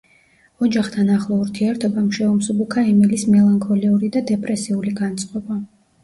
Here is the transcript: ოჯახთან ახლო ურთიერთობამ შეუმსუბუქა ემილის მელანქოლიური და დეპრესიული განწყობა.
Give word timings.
ოჯახთან 0.67 1.09
ახლო 1.15 1.35
ურთიერთობამ 1.41 2.07
შეუმსუბუქა 2.17 2.83
ემილის 2.93 3.25
მელანქოლიური 3.33 4.09
და 4.15 4.23
დეპრესიული 4.31 4.95
განწყობა. 5.01 5.59